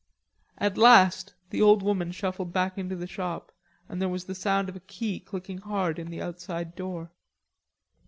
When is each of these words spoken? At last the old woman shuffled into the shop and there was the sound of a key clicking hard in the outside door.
At 0.57 0.79
last 0.79 1.35
the 1.51 1.61
old 1.61 1.83
woman 1.83 2.11
shuffled 2.11 2.57
into 2.75 2.95
the 2.95 3.05
shop 3.05 3.51
and 3.87 4.01
there 4.01 4.09
was 4.09 4.25
the 4.25 4.33
sound 4.33 4.67
of 4.67 4.75
a 4.75 4.79
key 4.87 5.19
clicking 5.19 5.59
hard 5.59 5.99
in 5.99 6.09
the 6.09 6.23
outside 6.23 6.73
door. 6.75 7.11